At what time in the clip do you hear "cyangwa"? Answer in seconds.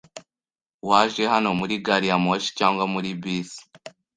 2.59-2.83